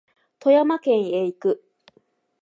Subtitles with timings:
[0.39, 1.63] 富山県へ行く